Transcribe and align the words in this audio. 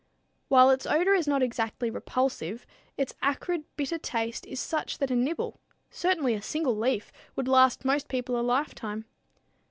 While 0.47 0.71
its 0.71 0.87
odor 0.87 1.13
is 1.13 1.27
not 1.27 1.43
exactly 1.43 1.91
repulsive, 1.91 2.65
its 2.97 3.13
acrid, 3.21 3.65
bitter 3.75 3.99
taste 3.99 4.47
is 4.47 4.59
such 4.59 4.97
that 4.97 5.11
a 5.11 5.15
nibble, 5.15 5.59
certainly 5.91 6.33
a 6.33 6.41
single 6.41 6.75
leaf, 6.75 7.11
would 7.35 7.47
last 7.47 7.85
most 7.85 8.07
people 8.07 8.35
a 8.39 8.41
lifetime. 8.41 9.05